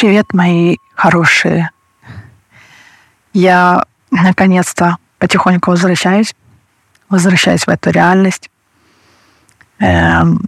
Привет, 0.00 0.32
мои 0.32 0.76
хорошие. 0.94 1.70
Я 3.32 3.84
наконец-то 4.12 4.98
потихоньку 5.18 5.72
возвращаюсь, 5.72 6.36
возвращаюсь 7.08 7.66
в 7.66 7.68
эту 7.68 7.90
реальность. 7.90 8.48
Эм, 9.80 10.42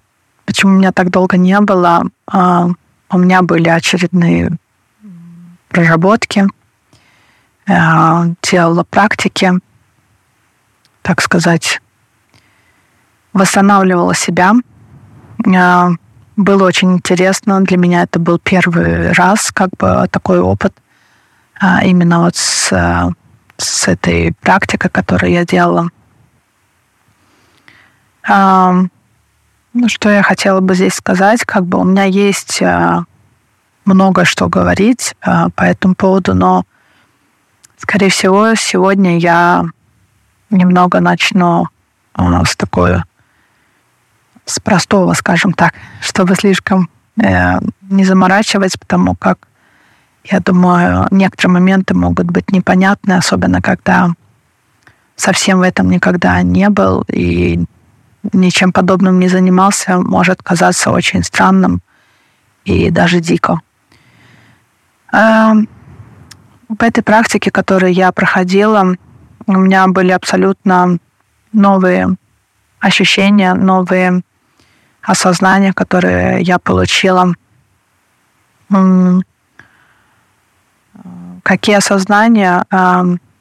почему 0.47 0.75
меня 0.75 0.93
так 0.93 1.11
долго 1.11 1.37
не 1.37 1.59
было? 1.59 2.05
Э, 2.33 2.69
у 3.11 3.19
меня 3.19 3.43
были 3.43 3.69
очередные 3.69 4.56
проработки, 5.69 6.46
э, 7.67 8.35
делала 8.42 8.85
практики, 8.85 9.51
так 11.03 11.21
сказать, 11.21 11.82
восстанавливала 13.32 14.14
себя. 14.14 14.54
Э, 15.44 15.88
было 16.45 16.65
очень 16.65 16.95
интересно. 16.95 17.61
Для 17.62 17.77
меня 17.77 18.02
это 18.02 18.19
был 18.19 18.38
первый 18.38 19.12
раз, 19.12 19.51
как 19.52 19.70
бы 19.79 20.06
такой 20.10 20.41
опыт 20.41 20.74
а, 21.59 21.84
именно 21.84 22.20
вот 22.20 22.37
с, 22.37 22.73
с 23.56 23.88
этой 23.88 24.34
практикой, 24.41 24.91
которую 24.91 25.33
я 25.33 25.45
делала. 25.45 25.88
Ну, 29.73 29.88
что 29.88 30.11
я 30.11 30.23
хотела 30.23 30.61
бы 30.61 30.74
здесь 30.74 30.95
сказать, 30.95 31.45
как 31.45 31.64
бы 31.64 31.78
у 31.78 31.84
меня 31.84 32.02
есть 32.02 32.61
а, 32.61 33.05
много 33.84 34.25
что 34.25 34.48
говорить 34.48 35.14
а, 35.20 35.48
по 35.50 35.62
этому 35.62 35.95
поводу, 35.95 36.34
но, 36.34 36.64
скорее 37.77 38.11
всего, 38.11 38.55
сегодня 38.56 39.19
я 39.19 39.64
немного 40.50 40.98
начну 40.98 41.69
с 42.16 42.56
такой 42.56 43.02
с 44.50 44.60
простого, 44.60 45.14
скажем 45.14 45.52
так, 45.52 45.74
чтобы 46.00 46.34
слишком 46.34 46.88
э, 47.22 47.58
не 47.82 48.04
заморачивать, 48.04 48.78
потому 48.78 49.14
как, 49.14 49.38
я 50.24 50.41
думаю, 50.41 51.06
некоторые 51.10 51.54
моменты 51.54 51.95
могут 51.95 52.27
быть 52.27 52.52
непонятны, 52.52 53.14
особенно 53.14 53.62
когда 53.62 54.10
совсем 55.16 55.58
в 55.58 55.62
этом 55.62 55.91
никогда 55.91 56.42
не 56.42 56.69
был 56.69 57.05
и 57.08 57.64
ничем 58.33 58.72
подобным 58.72 59.19
не 59.19 59.28
занимался, 59.28 59.98
может 59.98 60.42
казаться 60.42 60.91
очень 60.91 61.22
странным 61.22 61.80
и 62.64 62.91
даже 62.91 63.20
дико. 63.20 63.60
Э, 65.12 65.53
в 66.69 66.82
этой 66.82 67.03
практике, 67.03 67.50
которую 67.50 67.92
я 67.92 68.12
проходила, 68.12 68.97
у 69.47 69.53
меня 69.53 69.86
были 69.88 70.12
абсолютно 70.12 70.98
новые 71.53 72.16
ощущения, 72.78 73.55
новые 73.55 74.22
осознания, 75.03 75.73
которые 75.73 76.43
я 76.43 76.59
получила. 76.59 77.34
Какие 81.43 81.77
осознания? 81.77 82.65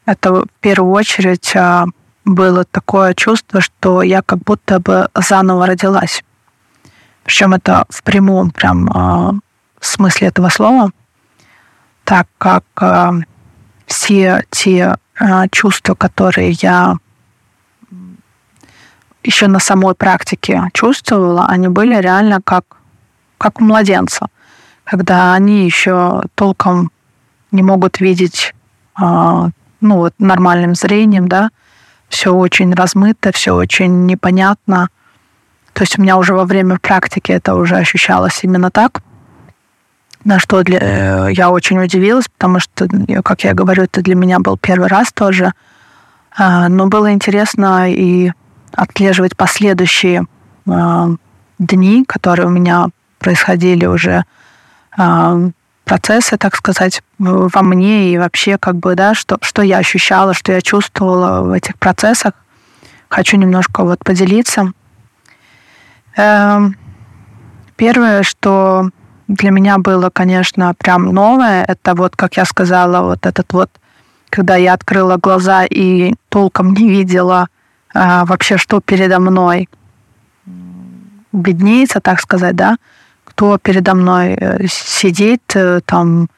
Это 0.06 0.34
в 0.34 0.48
первую 0.60 0.92
очередь 0.94 1.56
а, 1.56 1.86
было 2.26 2.66
такое 2.66 3.14
чувство, 3.14 3.62
что 3.62 4.02
я 4.02 4.24
как 4.24 4.40
будто 4.40 4.80
бы 4.80 5.08
заново 5.14 5.68
родилась. 5.68 6.24
Причем 7.24 7.54
это 7.54 7.86
в 7.90 8.02
прямом 8.02 8.50
прям 8.50 9.42
смысле 9.80 10.30
этого 10.30 10.50
слова, 10.50 10.90
так 12.06 12.28
как 12.40 12.64
а, 12.78 13.14
все 13.86 14.44
те 14.50 14.96
чувства, 15.52 15.94
которые 15.94 16.52
я 16.54 16.96
еще 19.24 19.48
на 19.48 19.60
самой 19.60 19.96
практике 19.96 20.64
чувствовала, 20.74 21.46
они 21.48 21.68
были 21.68 21.96
реально 21.96 22.42
как, 22.44 22.78
как 23.38 23.62
у 23.62 23.64
младенца, 23.64 24.28
когда 24.84 25.34
они 25.34 25.66
еще 25.66 26.24
толком 26.36 26.92
не 27.52 27.64
могут 27.64 28.00
видеть 28.00 28.54
э, 29.00 29.04
ну, 29.82 29.96
вот, 29.96 30.14
нормальным 30.20 30.76
зрением, 30.76 31.28
да, 31.28 31.50
все 32.08 32.34
очень 32.34 32.74
размыто, 32.74 33.32
все 33.32 33.54
очень 33.56 34.06
непонятно. 34.06 34.90
То 35.74 35.84
есть 35.84 35.98
у 35.98 36.02
меня 36.02 36.18
уже 36.18 36.34
во 36.34 36.46
время 36.46 36.78
практики 36.80 37.32
это 37.32 37.56
уже 37.56 37.76
ощущалось 37.76 38.44
именно 38.44 38.72
так, 38.72 39.02
на 40.24 40.40
что 40.40 40.64
для, 40.64 40.80
э, 40.82 41.30
я 41.32 41.50
очень 41.50 41.80
удивилась, 41.80 42.28
потому 42.28 42.60
что, 42.60 42.88
как 43.24 43.44
я 43.44 43.54
говорю, 43.54 43.84
это 43.84 44.02
для 44.02 44.16
меня 44.16 44.40
был 44.40 44.58
первый 44.58 44.88
раз 44.88 45.12
тоже. 45.14 45.54
Э, 46.38 46.68
но 46.68 46.88
было 46.88 47.14
интересно 47.14 47.92
и 47.92 48.32
отслеживать 48.80 49.36
последующие 49.36 50.26
э, 50.66 51.16
дни, 51.60 52.06
которые 52.06 52.48
у 52.48 52.50
меня 52.50 52.88
происходили 53.20 53.86
уже 53.86 54.24
э, 54.98 55.50
процессы, 55.84 56.38
так 56.38 56.56
сказать, 56.56 57.04
во 57.18 57.62
мне 57.62 58.14
и 58.14 58.18
вообще 58.18 58.58
как 58.58 58.76
бы, 58.76 58.96
да, 58.96 59.14
что, 59.16 59.38
что 59.42 59.62
я 59.62 59.80
ощущала, 59.80 60.34
что 60.34 60.54
я 60.54 60.62
чувствовала 60.62 61.42
в 61.42 61.52
этих 61.52 61.78
процессах. 61.78 62.34
Хочу 63.10 63.38
немножко 63.38 63.84
вот 63.84 64.00
поделиться. 64.00 64.72
Э, 66.16 66.60
первое, 67.76 68.24
что 68.24 68.90
для 69.28 69.52
меня 69.52 69.78
было, 69.78 70.10
конечно, 70.10 70.74
прям 70.74 71.14
новое, 71.14 71.66
это 71.66 71.96
вот, 71.96 72.16
как 72.16 72.38
я 72.38 72.46
сказала, 72.46 73.02
вот 73.02 73.26
этот 73.26 73.52
вот, 73.52 73.70
когда 74.30 74.56
я 74.56 74.74
открыла 74.74 75.18
глаза 75.18 75.66
и 75.66 76.14
толком 76.30 76.74
не 76.74 76.90
видела 76.90 77.50
а, 77.94 78.26
вообще, 78.26 78.58
что 78.58 78.82
передо 78.82 79.20
мной 79.20 79.68
виднеется, 81.32 82.02
так 82.02 82.20
сказать, 82.20 82.56
да, 82.56 82.78
кто 83.24 83.58
передо 83.58 83.94
мной 83.94 84.34
э, 84.34 84.68
сидит 84.68 85.44
э, 85.56 85.82
там, 85.86 86.30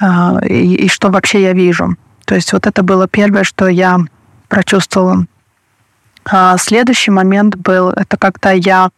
а, 0.00 0.38
и, 0.44 0.74
и 0.74 0.88
что 0.88 1.10
вообще 1.10 1.42
я 1.42 1.52
вижу. 1.52 1.96
То 2.24 2.34
есть 2.34 2.52
вот 2.52 2.66
это 2.66 2.82
было 2.82 3.08
первое, 3.08 3.44
что 3.44 3.68
я 3.68 3.98
прочувствовала. 4.48 5.26
А 6.24 6.56
следующий 6.56 7.10
момент 7.10 7.56
был, 7.56 7.90
это 7.90 8.16
когда 8.16 8.52
я 8.52 8.90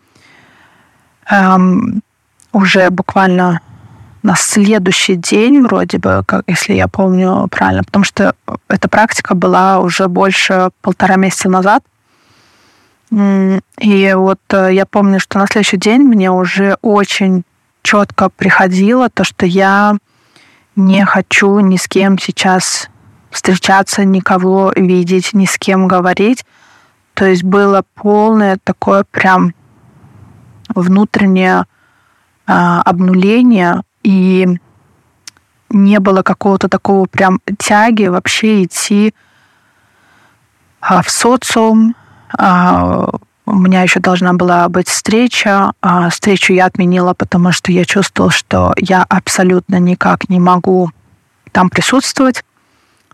эм, 1.31 2.03
уже 2.53 2.91
буквально 2.91 3.61
на 4.25 4.37
следующий 4.37 5.17
день, 5.17 5.61
вроде 5.61 5.99
бы, 5.99 6.25
как, 6.27 6.45
если 6.47 6.73
я 6.73 6.89
помню 6.89 7.47
правильно, 7.51 7.85
потому 7.85 8.07
что 8.07 8.35
эта 8.69 8.89
практика 8.89 9.35
была 9.35 9.81
уже 9.81 10.09
больше 10.09 10.71
полтора 10.81 11.17
месяца 11.17 11.51
назад. 11.51 11.85
И 13.13 14.13
вот 14.17 14.41
э, 14.49 14.71
я 14.73 14.87
помню, 14.87 15.21
что 15.21 15.39
на 15.39 15.47
следующий 15.47 15.77
день 15.77 16.01
мне 16.01 16.31
уже 16.31 16.79
очень 16.81 17.45
четко 17.83 18.31
приходило 18.31 19.11
то, 19.11 19.25
что 19.25 19.45
я 19.45 19.95
не 20.75 21.05
хочу 21.05 21.61
ни 21.61 21.77
с 21.77 21.87
кем 21.87 22.19
сейчас 22.19 22.89
встречаться, 23.31 24.07
никого 24.07 24.73
видеть, 24.75 25.35
ни 25.35 25.45
с 25.45 25.59
кем 25.59 25.87
говорить. 25.87 26.47
То 27.13 27.27
есть 27.27 27.45
было 27.45 27.85
полное 27.95 28.59
такое 28.65 29.05
прям 29.05 29.53
внутреннее 30.75 31.67
а, 32.47 32.81
обнуление 32.81 33.83
и 34.05 34.47
не 35.71 35.99
было 35.99 36.23
какого-то 36.23 36.69
такого 36.69 37.07
прям 37.07 37.41
тяги 37.59 38.07
вообще 38.07 38.63
идти 38.63 39.13
а, 40.81 41.03
в 41.03 41.11
социум. 41.11 41.97
А, 42.39 43.09
у 43.47 43.55
меня 43.55 43.83
еще 43.83 44.01
должна 44.01 44.35
была 44.35 44.69
быть 44.69 44.89
встреча. 44.89 45.73
А, 45.81 46.11
встречу 46.11 46.53
я 46.53 46.67
отменила, 46.67 47.15
потому 47.15 47.51
что 47.51 47.73
я 47.73 47.85
чувствовала, 47.85 48.31
что 48.31 48.73
я 48.77 49.03
абсолютно 49.03 49.81
никак 49.81 50.29
не 50.29 50.39
могу 50.39 50.91
там 51.51 51.71
присутствовать, 51.71 52.45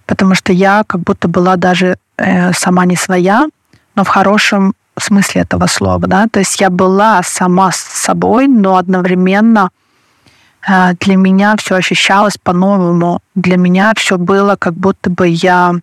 потому 0.07 0.35
что 0.35 0.53
я 0.53 0.83
как 0.87 1.03
будто 1.03 1.29
была 1.29 1.57
даже 1.57 1.99
э, 2.17 2.53
сама 2.53 2.87
не 2.87 2.97
своя, 2.97 3.47
но 3.95 4.05
в 4.05 4.09
хорошем 4.09 4.75
смысле 4.99 5.43
этого 5.43 5.67
слова, 5.67 6.07
да, 6.07 6.27
то 6.27 6.41
есть 6.41 6.61
я 6.61 6.71
была 6.71 7.23
сама 7.23 7.71
с 7.71 7.77
собой, 7.77 8.49
но 8.49 8.77
одновременно 8.77 9.71
для 10.67 11.17
меня 11.17 11.57
все 11.57 11.77
ощущалось 11.77 12.37
по-новому. 12.37 13.21
Для 13.35 13.57
меня 13.57 13.93
все 13.97 14.19
было, 14.19 14.57
как 14.57 14.75
будто 14.75 15.11
бы 15.11 15.29
я 15.29 15.75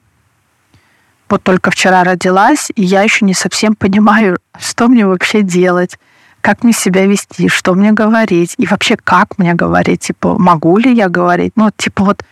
вот 1.29 1.43
только 1.43 1.71
вчера 1.71 2.03
родилась, 2.03 2.71
и 2.75 2.83
я 2.83 3.01
еще 3.01 3.25
не 3.25 3.33
совсем 3.33 3.75
понимаю, 3.75 4.39
что 4.59 4.87
мне 4.87 5.05
вообще 5.05 5.41
делать, 5.41 5.97
как 6.41 6.63
мне 6.63 6.73
себя 6.73 7.05
вести, 7.05 7.49
что 7.49 7.73
мне 7.73 7.91
говорить, 7.91 8.55
и 8.57 8.65
вообще 8.65 8.95
как 8.95 9.37
мне 9.37 9.53
говорить, 9.53 10.01
типа, 10.01 10.37
могу 10.37 10.77
ли 10.77 10.93
я 10.93 11.09
говорить. 11.09 11.53
Ну, 11.55 11.71
типа 11.75 12.03
вот 12.03 12.23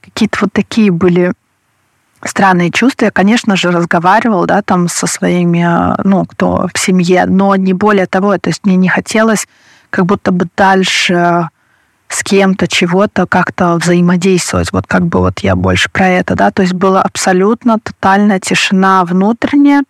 какие-то 0.00 0.38
вот 0.42 0.52
такие 0.52 0.90
были 0.90 1.32
странные 2.24 2.70
чувства. 2.70 3.06
Я, 3.06 3.10
конечно 3.10 3.56
же, 3.56 3.70
разговаривал, 3.70 4.46
да, 4.46 4.62
там 4.62 4.88
со 4.88 5.06
своими, 5.06 5.66
ну, 6.04 6.24
кто 6.24 6.68
в 6.72 6.78
семье, 6.78 7.26
но 7.26 7.54
не 7.56 7.74
более 7.74 8.06
того, 8.06 8.38
то 8.38 8.48
есть 8.48 8.64
мне 8.64 8.76
не 8.76 8.88
хотелось 8.88 9.46
как 9.90 10.06
будто 10.06 10.32
бы 10.32 10.46
дальше 10.56 11.48
с 12.08 12.22
кем-то, 12.22 12.66
чего-то 12.66 13.26
как-то 13.26 13.76
взаимодействовать. 13.76 14.72
Вот 14.72 14.86
как 14.86 15.06
бы 15.06 15.20
вот 15.20 15.40
я 15.40 15.56
больше 15.56 15.90
про 15.90 16.08
это, 16.08 16.34
да. 16.34 16.50
То 16.50 16.62
есть 16.62 16.74
была 16.74 17.02
абсолютно 17.02 17.78
тотальная 17.78 18.40
тишина 18.40 19.04
внутренняя, 19.04 19.82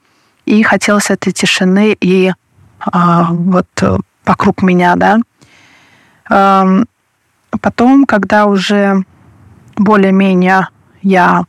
и 0.47 0.63
хотелось 0.63 1.11
этой 1.11 1.33
тишины 1.33 1.97
и 2.01 2.33
а, 2.81 3.29
вот 3.33 3.67
вокруг 4.25 4.63
меня, 4.63 4.97
да. 4.97 5.19
потом, 7.61 8.05
когда 8.07 8.47
уже 8.47 9.05
более-менее 9.77 10.69
я 11.03 11.45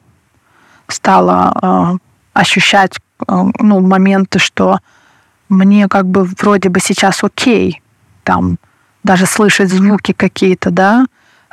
стала 0.87 1.53
э, 1.61 1.97
ощущать 2.33 2.97
э, 2.97 3.43
ну, 3.59 3.79
моменты, 3.79 4.39
что 4.39 4.79
мне 5.49 5.87
как 5.87 6.05
бы 6.05 6.23
вроде 6.23 6.69
бы 6.69 6.79
сейчас 6.79 7.23
окей, 7.23 7.81
там 8.23 8.57
даже 9.03 9.25
слышать 9.25 9.69
звуки 9.69 10.13
какие-то, 10.13 10.71
да. 10.71 11.05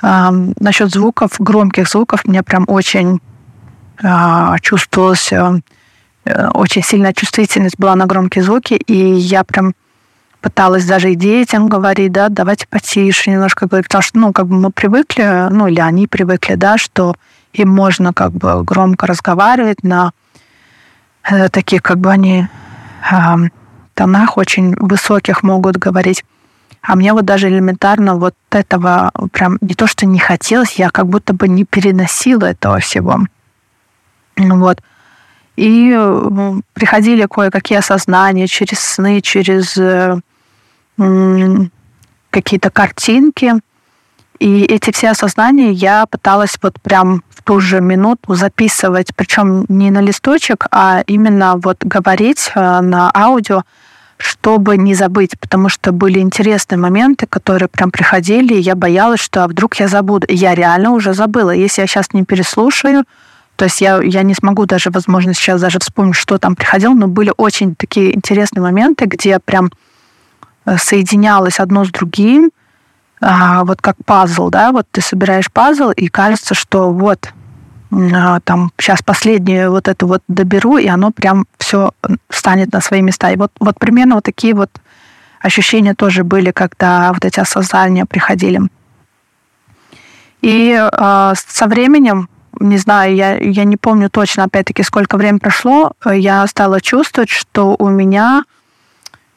Э, 0.03 0.29
насчет 0.61 0.91
звуков, 0.91 1.33
громких 1.39 1.89
звуков, 1.89 2.25
мне 2.25 2.43
прям 2.43 2.65
очень 2.69 3.21
э, 4.03 4.57
чувствовалось, 4.63 5.33
э, 5.33 5.61
очень 6.55 6.83
сильная 6.83 7.13
чувствительность 7.13 7.79
была 7.79 7.95
на 7.95 8.07
громкие 8.07 8.45
звуки, 8.45 8.75
и 8.75 8.97
я 8.97 9.45
прям 9.45 9.75
пыталась 10.41 10.85
даже 10.85 11.13
и 11.13 11.17
детям 11.17 11.69
говорить, 11.69 12.13
да, 12.13 12.29
давайте 12.29 12.67
потише 12.69 13.31
немножко 13.31 13.67
говорить, 13.67 13.89
потому 13.89 14.03
что, 14.03 14.19
ну, 14.19 14.33
как 14.33 14.47
бы 14.47 14.55
мы 14.55 14.71
привыкли, 14.71 15.49
ну, 15.51 15.67
или 15.67 15.81
они 15.81 16.07
привыкли, 16.07 16.55
да, 16.55 16.79
что 16.79 17.17
им 17.53 17.69
можно 17.69 18.13
как 18.13 18.33
бы 18.33 18.63
громко 18.63 19.07
разговаривать 19.07 19.83
на 19.83 20.13
э, 21.29 21.49
таких, 21.49 21.83
как 21.83 21.99
бы 21.99 22.11
они 22.11 22.47
э, 23.11 23.17
тонах 23.95 24.37
очень 24.37 24.77
высоких 24.77 25.43
могут 25.43 25.79
говорить. 25.79 26.25
А 26.87 26.95
мне 26.95 27.13
вот 27.13 27.25
даже 27.25 27.49
элементарно 27.49 28.15
вот 28.15 28.35
этого 28.51 29.11
прям 29.33 29.59
не 29.61 29.75
то, 29.75 29.89
что 29.89 30.07
не 30.07 30.21
хотелось, 30.21 30.75
я 30.75 30.91
как 30.91 31.09
будто 31.09 31.35
бы 31.35 31.49
не 31.49 31.65
переносила 31.65 32.45
этого 32.45 32.79
всего. 32.79 33.21
Вот. 34.37 34.81
И 35.57 35.93
э, 35.93 36.53
приходили 36.75 37.27
кое-какие 37.27 37.79
осознания 37.79 38.47
через 38.47 38.79
сны, 38.79 39.21
через 39.21 39.77
э, 39.77 40.21
какие-то 42.31 42.71
картинки. 42.71 43.55
И 44.39 44.63
эти 44.65 44.93
все 44.93 45.11
осознания 45.11 45.73
я 45.73 46.07
пыталась 46.07 46.57
вот 46.63 46.81
прям 46.83 47.25
в 47.31 47.43
ту 47.43 47.59
же 47.59 47.81
минуту 47.81 48.35
записывать, 48.35 49.09
причем 49.17 49.65
не 49.69 49.91
на 49.91 50.01
листочек, 50.03 50.67
а 50.71 51.03
именно 51.07 51.57
вот 51.57 51.79
говорить 51.85 52.53
э, 52.55 52.81
на 52.81 53.11
аудио, 53.13 53.63
чтобы 54.19 54.77
не 54.77 54.95
забыть, 54.95 55.39
потому 55.39 55.69
что 55.69 55.93
были 55.93 56.19
интересные 56.19 56.79
моменты, 56.79 57.27
которые 57.27 57.69
прям 57.69 57.91
приходили, 57.91 58.55
и 58.55 58.61
я 58.61 58.75
боялась, 58.75 59.21
что 59.21 59.45
а 59.45 59.49
вдруг 59.49 59.75
я 59.77 59.89
забуду. 59.89 60.27
И 60.27 60.35
я 60.35 60.55
реально 60.55 60.93
уже 60.93 61.13
забыла. 61.13 61.51
Если 61.51 61.83
я 61.83 61.87
сейчас 61.87 62.13
не 62.13 62.25
переслушаю, 62.25 63.05
то 63.57 63.65
есть 63.67 63.81
я, 63.81 64.03
я 64.03 64.23
не 64.23 64.35
смогу 64.35 64.67
даже, 64.67 64.91
возможно, 64.91 65.35
сейчас 65.35 65.61
даже 65.61 65.79
вспомнить, 65.79 66.17
что 66.17 66.39
там 66.39 66.57
приходило, 66.57 66.95
но 66.95 67.09
были 67.09 67.33
очень 67.37 67.75
такие 67.75 68.15
интересные 68.15 68.63
моменты, 68.63 69.07
где 69.07 69.39
прям 69.39 69.71
Э, 70.67 70.77
соединялось 70.79 71.61
одно 71.61 71.85
с 71.85 71.91
другим, 71.91 72.51
а, 73.21 73.65
вот 73.65 73.81
как 73.81 73.97
пазл, 74.05 74.51
да, 74.51 74.73
вот 74.73 74.87
ты 74.91 75.01
собираешь 75.01 75.51
пазл, 75.51 75.91
и 75.91 76.09
кажется, 76.09 76.55
что 76.55 76.93
вот 76.93 77.33
там 78.45 78.73
сейчас 78.79 79.03
последнее 79.03 79.71
вот 79.71 79.89
это 79.89 80.07
вот 80.07 80.23
доберу, 80.29 80.79
и 80.79 80.87
оно 80.87 81.11
прям 81.11 81.47
все 81.59 81.93
станет 82.29 82.73
на 82.73 82.81
свои 82.81 83.03
места. 83.03 83.31
И 83.31 83.37
вот, 83.37 83.53
вот 83.59 83.79
примерно 83.79 84.17
вот 84.17 84.25
такие 84.25 84.55
вот 84.55 84.71
ощущения 85.41 85.95
тоже 85.95 86.25
были, 86.25 86.51
когда 86.51 87.13
вот 87.13 87.25
эти 87.25 87.41
осознания 87.41 88.05
приходили. 88.05 88.61
И 90.43 90.73
э, 90.73 91.33
со 91.37 91.67
временем, 91.67 92.29
не 92.61 92.79
знаю, 92.79 93.15
я, 93.15 93.39
я 93.39 93.65
не 93.65 93.77
помню 93.77 94.11
точно, 94.11 94.45
опять-таки, 94.45 94.83
сколько 94.83 95.17
времени 95.17 95.39
прошло, 95.39 95.93
я 96.05 96.47
стала 96.47 96.81
чувствовать, 96.81 97.31
что 97.31 97.77
у 97.79 97.89
меня 97.89 98.45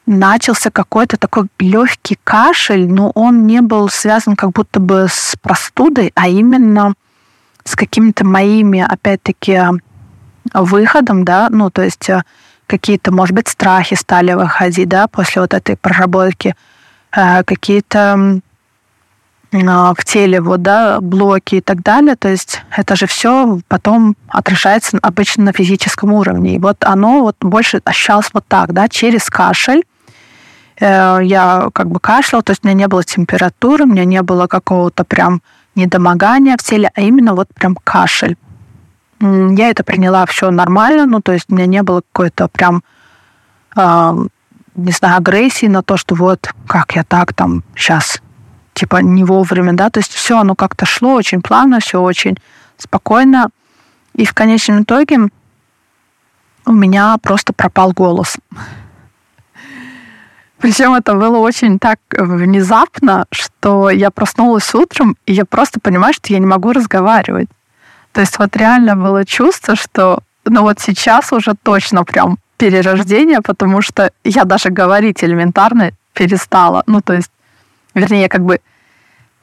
начался 0.06 0.70
какой-то 0.70 1.16
такой 1.16 1.46
легкий 1.58 2.18
кашель, 2.24 2.90
но 2.90 3.10
он 3.14 3.46
не 3.46 3.60
был 3.60 3.88
связан 3.88 4.36
как 4.36 4.52
будто 4.52 4.80
бы 4.80 5.06
с 5.08 5.36
простудой, 5.40 6.12
а 6.14 6.28
именно 6.28 6.94
с 7.64 7.76
какими-то 7.76 8.24
моими, 8.24 8.80
опять-таки, 8.80 9.60
выходом, 10.54 11.24
да, 11.24 11.48
ну, 11.50 11.70
то 11.70 11.82
есть 11.82 12.08
э, 12.08 12.22
какие-то, 12.66 13.12
может 13.12 13.34
быть, 13.34 13.48
страхи 13.48 13.94
стали 13.94 14.32
выходить, 14.32 14.88
да, 14.88 15.06
после 15.06 15.42
вот 15.42 15.54
этой 15.54 15.76
проработки, 15.76 16.54
э, 17.14 17.44
какие-то 17.44 18.40
в 19.52 20.04
теле 20.04 20.40
вот, 20.40 20.62
да, 20.62 21.00
блоки 21.00 21.56
и 21.56 21.60
так 21.60 21.82
далее. 21.82 22.14
То 22.14 22.28
есть 22.28 22.62
это 22.76 22.94
же 22.94 23.06
все 23.06 23.58
потом 23.66 24.14
отражается 24.28 24.96
обычно 25.02 25.46
на 25.46 25.52
физическом 25.52 26.12
уровне. 26.12 26.54
И 26.54 26.58
вот 26.60 26.84
оно 26.84 27.22
вот 27.22 27.34
больше 27.40 27.80
ощущалось 27.84 28.30
вот 28.32 28.44
так, 28.46 28.72
да, 28.72 28.88
через 28.88 29.28
кашель, 29.28 29.82
Э, 30.80 31.20
я 31.22 31.68
как 31.72 31.88
бы 31.90 32.00
кашляла, 32.00 32.42
то 32.42 32.50
есть 32.52 32.64
у 32.64 32.66
меня 32.66 32.76
не 32.76 32.88
было 32.88 33.04
температуры, 33.04 33.84
у 33.84 33.86
меня 33.86 34.04
не 34.04 34.22
было 34.22 34.46
какого-то 34.46 35.04
прям 35.04 35.42
недомогания 35.74 36.56
в 36.56 36.62
теле, 36.62 36.90
а 36.94 37.00
именно 37.00 37.34
вот 37.34 37.48
прям 37.54 37.76
кашель. 37.76 38.36
Я 39.20 39.68
это 39.68 39.84
приняла 39.84 40.24
все 40.26 40.50
нормально, 40.50 41.06
ну, 41.06 41.20
то 41.20 41.32
есть 41.32 41.46
у 41.50 41.54
меня 41.54 41.66
не 41.66 41.82
было 41.82 42.02
какой-то 42.12 42.48
прям, 42.48 42.82
э, 43.76 44.26
не 44.76 44.92
знаю, 44.92 45.18
агрессии 45.18 45.66
на 45.66 45.82
то, 45.82 45.96
что 45.96 46.14
вот 46.14 46.50
как 46.66 46.96
я 46.96 47.04
так 47.04 47.34
там 47.34 47.62
сейчас, 47.76 48.22
типа 48.72 49.02
не 49.02 49.24
вовремя, 49.24 49.74
да, 49.74 49.90
то 49.90 50.00
есть 50.00 50.12
все 50.12 50.38
оно 50.38 50.54
как-то 50.54 50.86
шло 50.86 51.14
очень 51.14 51.42
плавно, 51.42 51.80
все 51.80 52.00
очень 52.00 52.38
спокойно. 52.78 53.50
И 54.14 54.24
в 54.24 54.32
конечном 54.32 54.82
итоге 54.82 55.28
у 56.66 56.72
меня 56.72 57.16
просто 57.22 57.52
пропал 57.52 57.92
голос. 57.92 58.38
Причем 60.60 60.94
это 60.94 61.14
было 61.14 61.38
очень 61.38 61.78
так 61.78 61.98
внезапно, 62.10 63.24
что 63.32 63.88
я 63.88 64.10
проснулась 64.10 64.74
утром, 64.74 65.16
и 65.24 65.32
я 65.32 65.46
просто 65.46 65.80
понимаю, 65.80 66.12
что 66.12 66.32
я 66.32 66.38
не 66.38 66.46
могу 66.46 66.72
разговаривать. 66.72 67.48
То 68.12 68.20
есть 68.20 68.38
вот 68.38 68.54
реально 68.56 68.94
было 68.94 69.24
чувство, 69.24 69.74
что 69.74 70.20
ну 70.44 70.62
вот 70.62 70.78
сейчас 70.78 71.32
уже 71.32 71.54
точно 71.62 72.04
прям 72.04 72.38
перерождение, 72.58 73.40
потому 73.40 73.80
что 73.80 74.12
я 74.22 74.44
даже 74.44 74.68
говорить 74.68 75.24
элементарно 75.24 75.92
перестала. 76.12 76.82
Ну, 76.86 77.00
то 77.00 77.14
есть, 77.14 77.30
вернее, 77.94 78.28
как 78.28 78.44
бы 78.44 78.60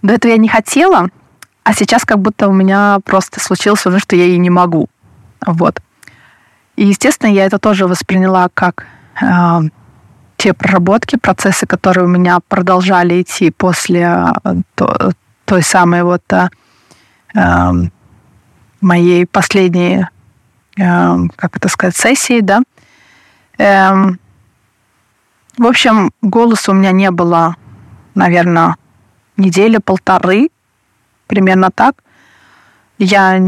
до 0.03 0.13
этого 0.13 0.31
я 0.31 0.37
не 0.37 0.47
хотела, 0.47 1.09
а 1.63 1.73
сейчас 1.73 2.05
как 2.05 2.19
будто 2.19 2.47
у 2.47 2.53
меня 2.53 2.99
просто 3.03 3.39
случилось 3.39 3.85
уже, 3.87 3.97
что 3.97 4.15
я 4.15 4.25
и 4.25 4.37
не 4.37 4.51
могу. 4.51 4.87
Вот. 5.43 5.81
И, 6.75 6.85
естественно, 6.85 7.31
я 7.31 7.45
это 7.45 7.57
тоже 7.57 7.87
восприняла 7.87 8.49
как 8.53 8.85
э, 9.19 9.61
те 10.37 10.53
проработки, 10.53 11.17
процессы, 11.17 11.65
которые 11.65 12.05
у 12.05 12.09
меня 12.09 12.39
продолжали 12.47 13.21
идти 13.21 13.51
после 13.51 14.33
э, 14.43 15.11
той 15.45 15.63
самой 15.63 16.03
вот 16.03 16.21
э, 16.31 16.49
эм, 17.33 17.91
моей 18.81 19.25
последней, 19.25 20.05
э, 20.77 21.17
как 21.35 21.57
это 21.57 21.67
сказать, 21.69 21.95
сессии, 21.95 22.41
да. 22.41 22.61
Э, 23.57 23.91
в 25.57 25.65
общем, 25.65 26.11
голоса 26.21 26.71
у 26.71 26.75
меня 26.75 26.91
не 26.91 27.09
было, 27.09 27.55
наверное, 28.13 28.75
недели 29.37 29.77
полторы, 29.77 30.49
примерно 31.25 31.71
так. 31.71 31.95
Я 32.99 33.39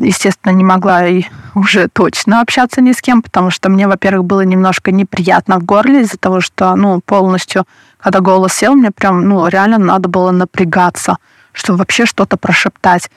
естественно, 0.00 0.52
не 0.52 0.64
могла 0.64 1.06
и 1.06 1.24
уже 1.54 1.88
точно 1.88 2.40
общаться 2.40 2.80
ни 2.80 2.92
с 2.92 3.00
кем, 3.00 3.22
потому 3.22 3.50
что 3.50 3.68
мне, 3.68 3.86
во-первых, 3.86 4.24
было 4.24 4.40
немножко 4.40 4.90
неприятно 4.90 5.58
в 5.58 5.64
горле 5.64 6.02
из-за 6.02 6.16
того, 6.16 6.40
что, 6.40 6.74
ну, 6.74 7.00
полностью, 7.00 7.66
когда 7.98 8.20
голос 8.20 8.54
сел, 8.54 8.74
мне 8.74 8.90
прям, 8.90 9.28
ну, 9.28 9.46
реально 9.46 9.78
надо 9.78 10.08
было 10.08 10.30
напрягаться, 10.30 11.18
чтобы 11.52 11.78
вообще 11.78 12.06
что-то 12.06 12.36
прошептать. 12.36 13.10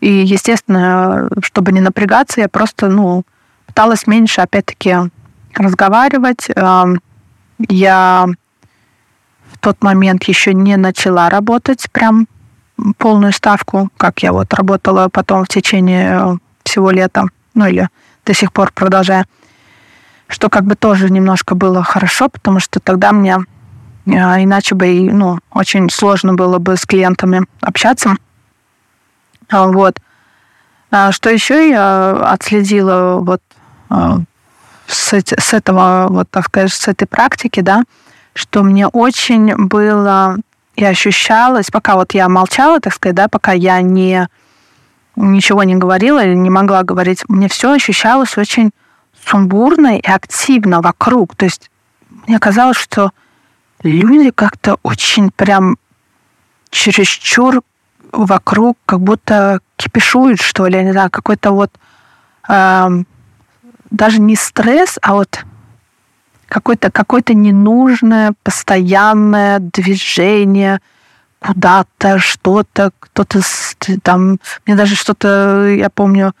И, 0.00 0.10
естественно, 0.10 1.28
чтобы 1.42 1.72
не 1.72 1.80
напрягаться, 1.80 2.40
я 2.40 2.48
просто, 2.48 2.88
ну, 2.88 3.24
пыталась 3.66 4.06
меньше, 4.06 4.40
опять-таки, 4.40 4.96
разговаривать. 5.54 6.48
Я 7.68 8.26
в 9.52 9.58
тот 9.58 9.82
момент 9.82 10.24
еще 10.24 10.52
не 10.52 10.76
начала 10.76 11.30
работать 11.30 11.86
прям 11.92 12.28
полную 12.98 13.32
ставку, 13.32 13.90
как 13.96 14.22
я 14.22 14.32
вот 14.32 14.52
работала 14.54 15.08
потом 15.08 15.44
в 15.44 15.48
течение 15.48 16.18
э, 16.20 16.36
всего 16.64 16.90
лета, 16.90 17.26
ну 17.54 17.66
или 17.66 17.88
до 18.24 18.34
сих 18.34 18.52
пор 18.52 18.72
продолжая, 18.72 19.26
что 20.28 20.48
как 20.48 20.64
бы 20.64 20.74
тоже 20.74 21.10
немножко 21.10 21.54
было 21.54 21.82
хорошо, 21.82 22.28
потому 22.28 22.60
что 22.60 22.80
тогда 22.80 23.12
мне 23.12 23.38
э, 24.06 24.10
иначе 24.10 24.74
бы 24.74 25.08
ну, 25.10 25.38
очень 25.50 25.88
сложно 25.90 26.34
было 26.34 26.58
бы 26.58 26.76
с 26.76 26.84
клиентами 26.84 27.46
общаться. 27.60 28.16
А, 29.48 29.66
вот. 29.68 30.00
А 30.90 31.12
что 31.12 31.30
еще 31.30 31.70
я 31.70 32.10
отследила 32.32 33.18
вот 33.20 33.42
э, 33.90 34.18
с, 34.86 35.12
с 35.12 35.54
этого, 35.54 36.06
вот 36.10 36.30
так 36.30 36.46
сказать, 36.46 36.72
с 36.72 36.88
этой 36.88 37.06
практики, 37.06 37.60
да, 37.60 37.84
что 38.34 38.62
мне 38.62 38.86
очень 38.86 39.54
было 39.56 40.36
и 40.76 40.84
ощущалось, 40.84 41.70
пока 41.70 41.96
вот 41.96 42.12
я 42.14 42.28
молчала, 42.28 42.80
так 42.80 42.94
сказать, 42.94 43.16
да, 43.16 43.28
пока 43.28 43.52
я 43.52 43.80
не 43.80 44.28
ничего 45.16 45.62
не 45.62 45.74
говорила 45.74 46.22
или 46.22 46.34
не 46.34 46.50
могла 46.50 46.82
говорить, 46.82 47.24
мне 47.28 47.48
все 47.48 47.72
ощущалось 47.72 48.36
очень 48.36 48.70
сумбурно 49.26 49.98
и 49.98 50.06
активно 50.06 50.82
вокруг. 50.82 51.34
То 51.34 51.46
есть 51.46 51.70
мне 52.26 52.38
казалось, 52.38 52.76
что 52.76 53.12
люди 53.82 54.30
как-то 54.30 54.76
очень 54.82 55.30
прям 55.30 55.78
чересчур 56.70 57.62
вокруг 58.12 58.76
как 58.84 59.00
будто 59.00 59.60
кипишует, 59.76 60.40
что 60.40 60.66
ли, 60.66 60.76
я 60.76 60.82
не 60.82 60.92
знаю, 60.92 61.10
какой-то 61.10 61.52
вот 61.52 61.70
э, 62.48 62.88
даже 63.90 64.20
не 64.20 64.36
стресс, 64.36 64.98
а 65.00 65.14
вот 65.14 65.44
какое-то 66.48 66.90
какое 66.90 67.22
ненужное 67.28 68.34
постоянное 68.42 69.58
движение 69.58 70.80
куда-то, 71.40 72.18
что-то, 72.18 72.90
кто-то 72.98 73.40
там, 74.02 74.38
мне 74.66 74.76
даже 74.76 74.96
что-то, 74.96 75.66
я 75.68 75.90
помню, 75.90 76.34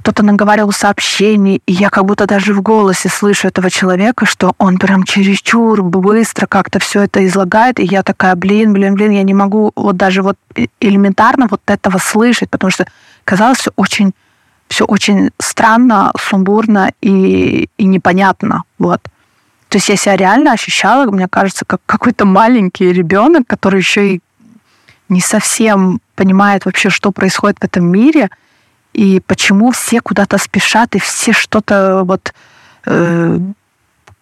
кто-то 0.00 0.22
наговорил 0.22 0.72
сообщений, 0.72 1.60
и 1.66 1.72
я 1.72 1.90
как 1.90 2.06
будто 2.06 2.26
даже 2.26 2.54
в 2.54 2.62
голосе 2.62 3.10
слышу 3.10 3.48
этого 3.48 3.70
человека, 3.70 4.24
что 4.24 4.54
он 4.56 4.78
прям 4.78 5.04
чересчур 5.04 5.82
быстро 5.82 6.46
как-то 6.46 6.78
все 6.78 7.02
это 7.02 7.26
излагает, 7.26 7.78
и 7.78 7.84
я 7.84 8.02
такая, 8.02 8.34
блин, 8.34 8.72
блин, 8.72 8.94
блин, 8.94 9.10
я 9.10 9.22
не 9.22 9.34
могу 9.34 9.72
вот 9.76 9.98
даже 9.98 10.22
вот 10.22 10.36
элементарно 10.80 11.48
вот 11.50 11.60
этого 11.66 11.98
слышать, 11.98 12.48
потому 12.48 12.70
что 12.70 12.86
казалось 13.24 13.58
все 13.58 13.72
очень, 13.76 14.14
все 14.70 14.84
очень 14.84 15.30
странно, 15.38 16.12
сумбурно 16.16 16.92
и, 17.02 17.68
и 17.76 17.84
непонятно, 17.84 18.62
вот. 18.78 19.02
То 19.68 19.76
есть 19.76 19.88
я 19.88 19.96
себя 19.96 20.16
реально 20.16 20.52
ощущала, 20.52 21.10
мне 21.10 21.28
кажется, 21.28 21.64
как 21.64 21.80
какой-то 21.86 22.24
маленький 22.24 22.92
ребенок, 22.92 23.46
который 23.46 23.80
еще 23.80 24.14
и 24.14 24.20
не 25.08 25.20
совсем 25.20 26.00
понимает 26.14 26.64
вообще, 26.64 26.88
что 26.88 27.10
происходит 27.10 27.58
в 27.58 27.64
этом 27.64 27.84
мире, 27.84 28.30
и 28.92 29.20
почему 29.20 29.72
все 29.72 30.00
куда-то 30.00 30.38
спешат, 30.38 30.94
и 30.94 31.00
все 31.00 31.32
что-то 31.32 32.02
вот 32.04 32.32
э, 32.86 33.38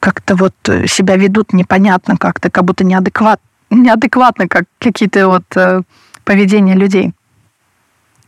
как-то 0.01 0.35
вот 0.35 0.55
себя 0.87 1.17
ведут 1.17 1.53
непонятно 1.53 2.17
как-то, 2.17 2.51
как 2.51 2.65
будто 2.65 2.85
неадекват, 2.85 3.41
неадекватно, 3.71 4.49
как 4.49 4.65
какие-то 4.79 5.29
вот 5.29 5.45
э, 5.57 5.83
поведения 6.25 6.75
людей. 6.75 7.13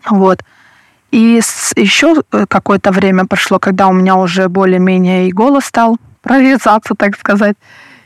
Вот. 0.08 0.42
И 1.10 1.40
еще 1.76 2.22
э, 2.32 2.46
какое-то 2.46 2.92
время 2.92 3.26
прошло, 3.26 3.58
когда 3.58 3.88
у 3.88 3.92
меня 3.92 4.16
уже 4.16 4.48
более-менее 4.48 5.28
и 5.28 5.32
голос 5.32 5.64
стал 5.64 5.98
прорезаться, 6.22 6.94
так 6.94 7.16
сказать. 7.18 7.56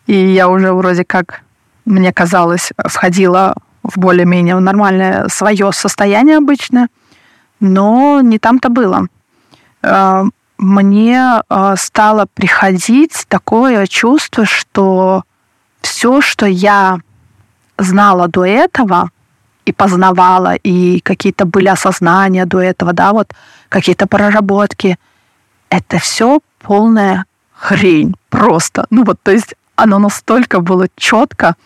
И 0.06 0.14
я 0.14 0.48
уже 0.48 0.72
вроде 0.72 1.04
как, 1.04 1.42
мне 1.84 2.12
казалось, 2.12 2.72
входила 2.78 3.54
в 3.82 3.98
более-менее 3.98 4.58
нормальное 4.58 5.28
свое 5.28 5.72
состояние 5.72 6.38
обычное– 6.38 6.88
но 7.64 8.20
не 8.20 8.38
там-то 8.38 8.68
было. 8.68 9.06
Э, 9.82 10.24
мне 10.58 11.40
э, 11.48 11.74
стало 11.76 12.26
приходить 12.34 13.24
такое 13.28 13.86
чувство, 13.86 14.44
что 14.44 15.22
все, 15.80 16.20
что 16.20 16.46
я 16.46 16.98
знала 17.78 18.28
до 18.28 18.44
этого 18.44 19.10
и 19.64 19.72
познавала, 19.72 20.54
и 20.54 21.00
какие-то 21.00 21.44
были 21.44 21.68
осознания 21.68 22.46
до 22.46 22.60
этого, 22.60 22.92
да, 22.92 23.12
вот 23.12 23.32
какие-то 23.68 24.06
проработки, 24.06 24.98
это 25.70 25.98
все 25.98 26.40
полная 26.60 27.24
хрень 27.52 28.14
просто. 28.30 28.86
Ну 28.90 29.04
вот, 29.04 29.18
то 29.22 29.32
есть 29.32 29.54
оно 29.76 29.98
настолько 29.98 30.60
было 30.60 30.86
четко, 30.96 31.56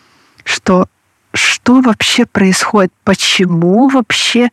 что 0.43 0.87
что 1.31 1.81
вообще 1.81 2.25
происходит, 2.25 2.91
почему 3.03 3.89
вообще 3.89 4.49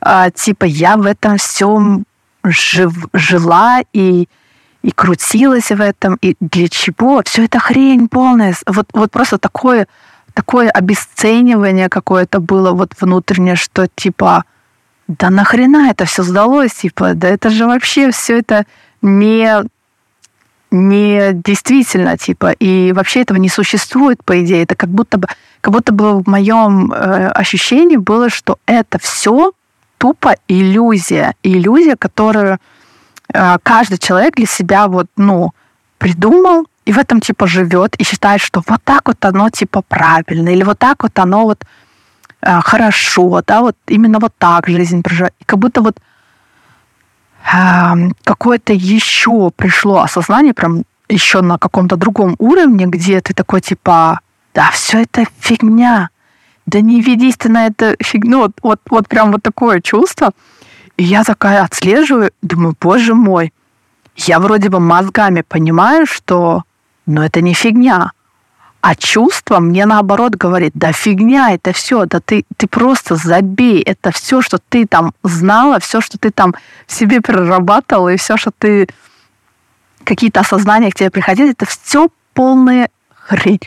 а, 0.00 0.30
типа 0.30 0.64
я 0.64 0.96
в 0.96 1.04
этом 1.04 1.36
всем 1.36 2.04
жив, 2.44 2.92
жила 3.12 3.80
и 3.92 4.28
и 4.82 4.90
крутилась 4.90 5.70
в 5.70 5.80
этом, 5.80 6.18
и 6.20 6.34
для 6.40 6.68
чего? 6.68 7.22
Все 7.24 7.44
это 7.44 7.60
хрень 7.60 8.08
полная. 8.08 8.54
Вот, 8.66 8.88
вот 8.92 9.12
просто 9.12 9.38
такое, 9.38 9.86
такое 10.34 10.70
обесценивание 10.70 11.88
какое-то 11.88 12.40
было 12.40 12.72
вот 12.72 12.92
внутреннее, 13.00 13.56
что 13.56 13.86
типа, 13.94 14.44
да 15.08 15.30
нахрена 15.30 15.90
это 15.90 16.04
все 16.04 16.22
сдалось, 16.22 16.74
типа, 16.74 17.14
да 17.14 17.28
это 17.28 17.50
же 17.50 17.66
вообще 17.66 18.10
все 18.10 18.38
это 18.38 18.66
не 19.00 19.62
не 20.72 21.32
действительно, 21.34 22.16
типа, 22.16 22.52
и 22.52 22.92
вообще 22.92 23.20
этого 23.20 23.36
не 23.36 23.50
существует, 23.50 24.24
по 24.24 24.42
идее. 24.42 24.62
Это 24.62 24.74
как 24.74 24.88
будто 24.88 25.18
бы, 25.18 25.28
как 25.60 25.72
будто 25.72 25.92
бы 25.92 26.22
в 26.22 26.26
моем 26.26 26.90
э, 26.90 27.28
ощущении 27.28 27.96
было, 27.96 28.30
что 28.30 28.58
это 28.64 28.98
все 28.98 29.52
тупо 29.98 30.34
иллюзия. 30.48 31.34
Иллюзия, 31.42 31.96
которую 31.96 32.58
э, 33.34 33.58
каждый 33.62 33.98
человек 33.98 34.36
для 34.36 34.46
себя 34.46 34.88
вот, 34.88 35.08
ну, 35.16 35.52
придумал, 35.98 36.66
и 36.84 36.92
в 36.92 36.98
этом 36.98 37.20
типа 37.20 37.46
живет, 37.46 37.96
и 37.96 38.04
считает, 38.04 38.40
что 38.40 38.62
вот 38.66 38.82
так 38.84 39.08
вот 39.08 39.24
оно 39.24 39.50
типа 39.50 39.82
правильно, 39.82 40.48
или 40.48 40.64
вот 40.64 40.78
так 40.78 41.02
вот 41.02 41.18
оно 41.18 41.44
вот 41.44 41.64
э, 42.40 42.60
хорошо, 42.60 43.42
да, 43.46 43.60
вот 43.60 43.76
именно 43.86 44.18
вот 44.18 44.32
так 44.38 44.68
жизнь 44.68 45.02
проживает. 45.02 45.34
И 45.40 45.44
как 45.44 45.58
будто 45.58 45.80
вот 45.80 45.98
э, 47.52 48.10
какое-то 48.24 48.72
еще 48.72 49.50
пришло 49.50 50.00
осознание, 50.00 50.54
прям 50.54 50.84
еще 51.08 51.40
на 51.42 51.58
каком-то 51.58 51.96
другом 51.96 52.34
уровне, 52.38 52.86
где 52.86 53.20
ты 53.20 53.34
такой 53.34 53.60
типа, 53.60 54.20
да, 54.54 54.70
все 54.72 55.02
это 55.02 55.24
фигня, 55.38 56.10
да 56.66 56.80
не 56.80 57.00
ведись 57.00 57.36
ты 57.36 57.48
на 57.48 57.66
это 57.66 57.96
фигню. 58.00 58.38
Вот, 58.38 58.52
вот, 58.62 58.80
вот 58.90 59.08
прям 59.08 59.32
вот 59.32 59.42
такое 59.42 59.80
чувство. 59.80 60.30
И 60.96 61.04
я 61.04 61.24
такая 61.24 61.62
отслеживаю, 61.62 62.32
думаю, 62.42 62.74
боже 62.80 63.14
мой, 63.14 63.52
я 64.16 64.38
вроде 64.38 64.68
бы 64.68 64.78
мозгами 64.78 65.42
понимаю, 65.42 66.06
что 66.06 66.64
ну, 67.06 67.22
это 67.22 67.40
не 67.40 67.54
фигня. 67.54 68.12
А 68.80 68.96
чувство 68.96 69.60
мне 69.60 69.86
наоборот 69.86 70.34
говорит, 70.34 70.72
да 70.74 70.92
фигня, 70.92 71.52
это 71.52 71.72
все, 71.72 72.04
да 72.06 72.18
ты, 72.18 72.44
ты 72.56 72.66
просто 72.66 73.14
забей, 73.14 73.80
это 73.80 74.10
все, 74.10 74.42
что 74.42 74.58
ты 74.58 74.86
там 74.86 75.14
знала, 75.22 75.78
все, 75.78 76.00
что 76.00 76.18
ты 76.18 76.30
там 76.30 76.54
себе 76.88 77.20
прорабатывала, 77.20 78.08
и 78.08 78.16
все, 78.16 78.36
что 78.36 78.50
ты 78.50 78.88
какие-то 80.04 80.40
осознания 80.40 80.90
к 80.90 80.94
тебе 80.94 81.10
приходили, 81.10 81.52
это 81.52 81.64
все 81.64 82.08
полная 82.34 82.90
хрень. 83.14 83.60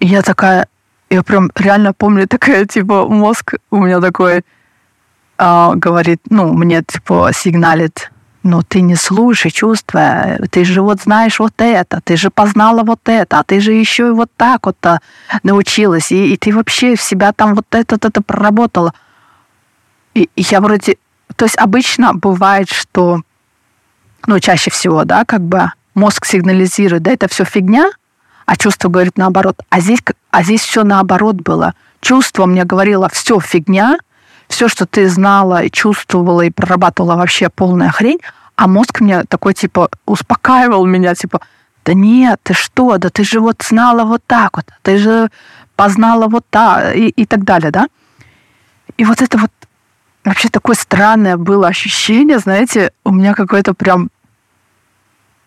И 0.00 0.06
я 0.06 0.22
такая, 0.22 0.66
я 1.08 1.22
прям 1.22 1.50
реально 1.54 1.92
помню, 1.92 2.26
такая, 2.26 2.66
типа, 2.66 3.06
мозг 3.08 3.54
у 3.70 3.76
меня 3.76 4.00
такой 4.00 4.44
а, 5.38 5.74
говорит, 5.74 6.20
ну, 6.30 6.52
мне, 6.52 6.82
типа, 6.82 7.30
сигналит, 7.34 8.11
ну, 8.42 8.62
ты 8.62 8.80
не 8.80 8.96
слушай 8.96 9.50
чувства, 9.50 10.38
ты 10.50 10.64
же 10.64 10.82
вот 10.82 11.02
знаешь 11.02 11.38
вот 11.38 11.54
это, 11.58 12.00
ты 12.02 12.16
же 12.16 12.30
познала 12.30 12.82
вот 12.82 13.00
это, 13.06 13.38
а 13.38 13.44
ты 13.44 13.60
же 13.60 13.72
еще 13.72 14.08
и 14.08 14.12
вот 14.12 14.30
так 14.36 14.66
вот 14.66 14.76
-то 14.80 14.98
научилась, 15.42 16.12
и, 16.12 16.34
и 16.34 16.36
ты 16.36 16.52
вообще 16.52 16.96
в 16.96 17.02
себя 17.02 17.32
там 17.32 17.54
вот 17.54 17.66
это, 17.70 17.96
это 17.96 18.22
проработала. 18.22 18.92
И, 20.14 20.28
и 20.36 20.42
я 20.50 20.60
вроде... 20.60 20.96
То 21.36 21.44
есть 21.44 21.56
обычно 21.56 22.14
бывает, 22.14 22.68
что, 22.68 23.22
ну, 24.26 24.40
чаще 24.40 24.70
всего, 24.70 25.04
да, 25.04 25.24
как 25.24 25.40
бы 25.40 25.70
мозг 25.94 26.26
сигнализирует, 26.26 27.02
да, 27.02 27.12
это 27.12 27.28
все 27.28 27.44
фигня, 27.44 27.90
а 28.46 28.56
чувство 28.56 28.88
говорит 28.88 29.16
наоборот. 29.18 29.60
А 29.70 29.80
здесь, 29.80 30.00
а 30.30 30.42
здесь 30.42 30.62
все 30.62 30.82
наоборот 30.84 31.36
было. 31.36 31.74
Чувство 32.00 32.46
мне 32.46 32.64
говорило, 32.64 33.08
все 33.08 33.38
фигня, 33.40 33.98
все, 34.52 34.68
что 34.68 34.86
ты 34.86 35.08
знала 35.08 35.62
и 35.62 35.70
чувствовала 35.70 36.42
и 36.42 36.50
прорабатывала 36.50 37.16
вообще 37.16 37.48
полная 37.48 37.90
хрень, 37.90 38.20
а 38.56 38.68
мозг 38.68 39.00
мне 39.00 39.24
такой, 39.24 39.54
типа, 39.54 39.88
успокаивал 40.06 40.86
меня, 40.86 41.14
типа, 41.14 41.40
да 41.84 41.94
нет, 41.94 42.38
ты 42.42 42.54
что, 42.54 42.98
да 42.98 43.10
ты 43.10 43.24
же 43.24 43.40
вот 43.40 43.62
знала 43.62 44.04
вот 44.04 44.22
так 44.26 44.56
вот, 44.56 44.66
ты 44.82 44.98
же 44.98 45.30
познала 45.74 46.28
вот 46.28 46.44
так, 46.50 46.94
и, 46.94 47.08
и 47.08 47.26
так 47.26 47.44
далее, 47.44 47.70
да? 47.70 47.88
И 48.98 49.04
вот 49.04 49.22
это 49.22 49.38
вот 49.38 49.50
вообще 50.24 50.48
такое 50.48 50.76
странное 50.76 51.36
было 51.36 51.68
ощущение, 51.68 52.38
знаете, 52.38 52.92
у 53.04 53.10
меня 53.10 53.34
какое-то 53.34 53.74
прям 53.74 54.10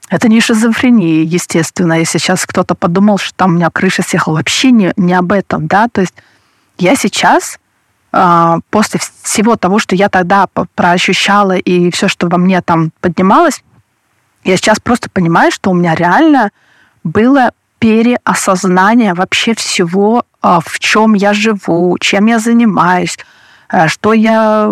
это 0.09 0.27
не 0.27 0.39
шизофрения, 0.39 1.23
естественно. 1.23 1.93
Если 1.93 2.19
сейчас 2.19 2.45
кто-то 2.45 2.75
подумал, 2.75 3.17
что 3.17 3.33
там 3.35 3.51
у 3.51 3.55
меня 3.55 3.69
крыша 3.71 4.03
съехала, 4.03 4.35
вообще 4.35 4.71
не, 4.71 4.93
не 4.97 5.13
об 5.13 5.31
этом, 5.31 5.67
да. 5.67 5.87
То 5.87 6.01
есть 6.01 6.13
я 6.77 6.95
сейчас 6.95 7.59
после 8.69 8.99
всего 9.23 9.57
того, 9.57 9.77
что 9.79 9.95
я 9.95 10.07
тогда 10.07 10.47
проощущала 10.75 11.57
и 11.57 11.91
все, 11.91 12.07
что 12.07 12.27
во 12.27 12.37
мне 12.37 12.61
там 12.61 12.91
поднималось, 13.01 13.61
я 14.45 14.57
сейчас 14.57 14.79
просто 14.79 15.09
понимаю, 15.09 15.51
что 15.51 15.71
у 15.71 15.73
меня 15.73 15.95
реально 15.95 16.51
было 17.03 17.51
переосознание 17.79 19.13
вообще 19.13 19.53
всего, 19.53 20.23
э, 20.43 20.59
в 20.65 20.79
чем 20.79 21.13
я 21.13 21.33
живу, 21.33 21.97
чем 21.99 22.27
я 22.27 22.39
занимаюсь, 22.39 23.17
э, 23.69 23.87
что 23.87 24.13
я 24.13 24.71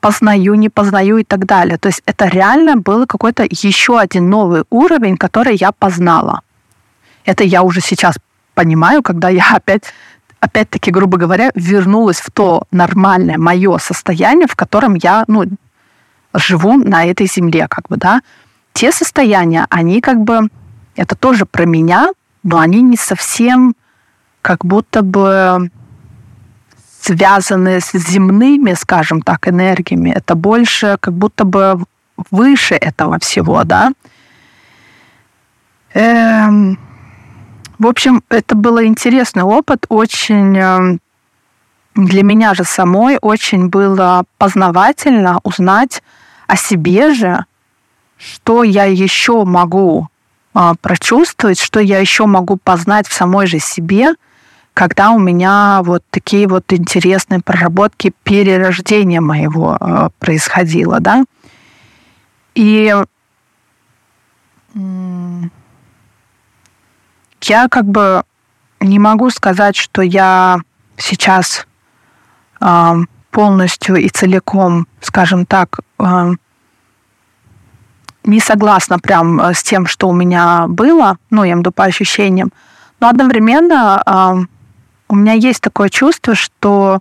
познаю, 0.00 0.54
не 0.54 0.68
познаю 0.68 1.18
и 1.18 1.24
так 1.24 1.46
далее. 1.46 1.78
То 1.78 1.88
есть 1.88 2.02
это 2.06 2.26
реально 2.26 2.76
был 2.76 3.06
какой-то 3.06 3.44
еще 3.48 3.98
один 3.98 4.30
новый 4.30 4.64
уровень, 4.70 5.16
который 5.16 5.56
я 5.56 5.72
познала. 5.72 6.40
Это 7.24 7.44
я 7.44 7.62
уже 7.62 7.80
сейчас 7.80 8.16
понимаю, 8.54 9.02
когда 9.02 9.28
я 9.28 9.44
опять, 9.54 9.82
опять-таки, 10.40 10.90
грубо 10.90 11.18
говоря, 11.18 11.50
вернулась 11.54 12.20
в 12.20 12.30
то 12.30 12.64
нормальное 12.70 13.38
мое 13.38 13.78
состояние, 13.78 14.46
в 14.46 14.56
котором 14.56 14.94
я, 14.94 15.24
ну, 15.26 15.44
живу 16.34 16.76
на 16.76 17.04
этой 17.04 17.26
земле, 17.26 17.66
как 17.68 17.88
бы, 17.88 17.96
да. 17.96 18.20
Те 18.72 18.92
состояния, 18.92 19.66
они 19.70 20.00
как 20.00 20.18
бы, 20.20 20.48
это 20.96 21.14
тоже 21.16 21.46
про 21.46 21.64
меня, 21.64 22.10
но 22.42 22.58
они 22.58 22.82
не 22.82 22.96
совсем 22.96 23.74
как 24.42 24.64
будто 24.64 25.02
бы 25.02 25.70
связаны 27.00 27.80
с 27.80 27.92
земными, 27.92 28.74
скажем 28.74 29.22
так, 29.22 29.48
энергиями. 29.48 30.10
Это 30.10 30.34
больше 30.34 30.96
как 31.00 31.14
будто 31.14 31.44
бы 31.44 31.84
выше 32.30 32.74
этого 32.74 33.18
всего, 33.18 33.64
да. 33.64 33.92
Эм, 35.94 36.78
в 37.78 37.86
общем, 37.86 38.22
это 38.28 38.54
был 38.54 38.82
интересный 38.82 39.42
опыт, 39.42 39.86
очень 39.88 40.56
эм, 40.56 41.00
для 41.94 42.22
меня 42.22 42.54
же 42.54 42.64
самой 42.64 43.18
очень 43.20 43.68
было 43.68 44.24
познавательно 44.38 45.40
узнать 45.42 46.02
о 46.46 46.56
себе 46.56 47.12
же, 47.12 47.44
что 48.16 48.62
я 48.62 48.84
еще 48.84 49.44
могу 49.44 50.08
а, 50.54 50.74
прочувствовать, 50.74 51.60
что 51.60 51.80
я 51.80 51.98
еще 51.98 52.26
могу 52.26 52.56
познать 52.56 53.06
в 53.06 53.12
самой 53.12 53.46
же 53.46 53.58
себе, 53.58 54.14
когда 54.74 55.10
у 55.10 55.18
меня 55.18 55.80
вот 55.84 56.02
такие 56.10 56.46
вот 56.48 56.72
интересные 56.72 57.40
проработки 57.40 58.12
перерождения 58.22 59.20
моего 59.20 59.76
а, 59.78 60.10
происходило, 60.18 61.00
да. 61.00 61.24
И 62.54 62.94
я 67.42 67.68
как 67.68 67.84
бы 67.84 68.22
не 68.80 68.98
могу 68.98 69.30
сказать, 69.30 69.76
что 69.76 70.02
я 70.02 70.58
сейчас 70.96 71.66
э, 72.60 72.94
полностью 73.30 73.96
и 73.96 74.08
целиком, 74.08 74.86
скажем 75.00 75.46
так, 75.46 75.80
э, 75.98 76.32
не 78.24 78.40
согласна 78.40 78.98
прям 78.98 79.40
с 79.40 79.62
тем, 79.62 79.86
что 79.86 80.08
у 80.08 80.12
меня 80.12 80.66
было, 80.68 81.16
ну, 81.30 81.44
я 81.44 81.54
имею 81.54 81.72
по 81.72 81.84
ощущениям, 81.84 82.52
но 83.00 83.08
одновременно 83.08 84.02
э, 84.04 84.46
у 85.08 85.16
меня 85.16 85.32
есть 85.32 85.60
такое 85.60 85.88
чувство, 85.88 86.34
что 86.34 87.00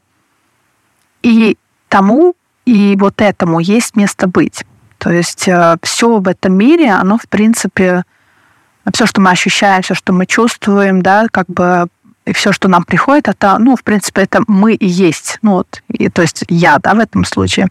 и 1.22 1.58
тому, 1.90 2.36
и 2.66 2.96
вот 3.00 3.22
этому 3.22 3.60
есть 3.60 3.96
место 3.96 4.28
быть. 4.28 4.66
То 4.98 5.12
есть 5.12 5.48
э, 5.48 5.78
все 5.84 6.20
в 6.20 6.28
этом 6.28 6.54
мире, 6.54 6.92
оно, 6.92 7.18
в 7.18 7.28
принципе, 7.28 8.04
все, 8.94 9.06
что 9.06 9.22
мы 9.22 9.32
ощущаем, 9.32 9.82
все, 9.82 9.94
что 9.94 10.14
мы 10.14 10.26
чувствуем, 10.26 11.02
да, 11.02 11.28
как 11.32 11.48
бы 11.48 11.88
и 12.26 12.34
все, 12.34 12.52
что 12.52 12.68
нам 12.68 12.84
приходит, 12.84 13.30
это, 13.30 13.58
ну, 13.58 13.76
в 13.76 13.84
принципе, 13.84 14.24
это 14.24 14.44
мы 14.48 14.74
и 14.74 14.86
есть. 14.86 15.40
Ну, 15.42 15.52
вот, 15.54 15.82
и, 15.90 16.10
то 16.10 16.22
есть 16.22 16.44
я, 16.50 16.78
да, 16.80 16.94
в 16.94 17.00
этом 17.00 17.24
случае. 17.24 17.70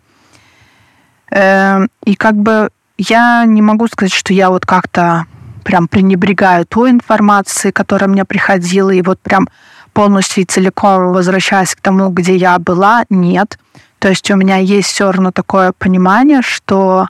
Э, 1.30 1.86
и 2.04 2.14
как 2.14 2.34
бы 2.36 2.70
я 2.96 3.44
не 3.44 3.60
могу 3.60 3.86
сказать, 3.88 4.14
что 4.14 4.32
я 4.32 4.48
вот 4.48 4.64
как-то 4.64 5.26
прям 5.62 5.88
пренебрегаю 5.88 6.64
той 6.64 6.90
информацией, 6.90 7.72
которая 7.72 8.08
мне 8.08 8.24
приходила, 8.24 8.90
и 8.90 9.02
вот 9.02 9.20
прям 9.20 9.48
полностью 9.92 10.44
и 10.44 10.46
целиком 10.46 11.12
возвращаясь 11.12 11.74
к 11.74 11.80
тому, 11.80 12.10
где 12.10 12.36
я 12.36 12.58
была, 12.58 13.04
нет. 13.10 13.58
То 13.98 14.08
есть 14.08 14.30
у 14.30 14.36
меня 14.36 14.56
есть 14.56 14.88
все 14.88 15.10
равно 15.10 15.32
такое 15.32 15.72
понимание, 15.72 16.40
что 16.42 17.08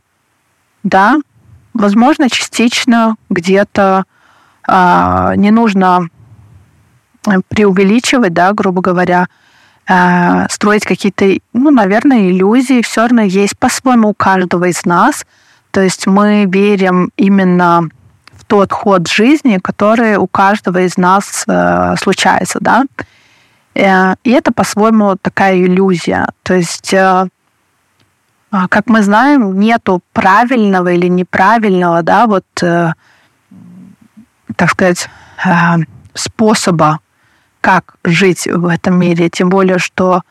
да, 0.82 1.18
возможно, 1.76 2.28
частично 2.28 3.16
где-то 3.30 4.04
э, 4.68 5.33
не 5.37 5.50
нужно 5.50 6.09
преувеличивать, 7.49 8.33
да, 8.33 8.52
грубо 8.52 8.80
говоря, 8.80 9.26
э, 9.88 10.47
строить 10.49 10.85
какие-то, 10.85 11.26
ну, 11.52 11.71
наверное, 11.71 12.30
иллюзии. 12.30 12.83
Все 12.83 13.02
равно 13.02 13.23
есть 13.23 13.59
по-своему 13.59 14.11
у 14.11 14.14
каждого 14.14 14.66
из 14.66 14.85
нас. 14.85 15.26
То 15.71 15.80
есть 15.80 16.06
мы 16.06 16.47
верим 16.47 17.11
именно 17.16 17.88
в 18.33 18.45
тот 18.45 18.73
ход 18.73 19.09
жизни, 19.09 19.59
который 19.62 20.16
у 20.16 20.26
каждого 20.26 20.78
из 20.78 20.97
нас 20.97 21.45
э, 21.47 21.95
случается, 21.99 22.59
да. 22.61 22.85
Э, 23.75 24.14
и 24.25 24.30
это 24.30 24.52
по-своему 24.52 25.16
такая 25.21 25.59
иллюзия. 25.59 26.28
То 26.42 26.54
есть 26.54 26.95
э, 26.95 26.99
а, 26.99 27.28
как 28.50 28.86
мы 28.86 29.02
знаем, 29.02 29.58
нету 29.58 30.02
правильного 30.12 30.92
или 30.92 31.08
неправильного, 31.08 32.02
да, 32.02 32.26
вот, 32.26 32.44
э, 32.62 32.92
так 34.56 34.71
сказать, 34.71 35.08
э, 35.44 35.50
способа, 36.14 37.00
как 37.60 37.97
жить 38.04 38.47
в 38.47 38.66
этом 38.66 38.99
мире. 38.99 39.28
Тем 39.28 39.49
более, 39.49 39.78
что 39.78 40.23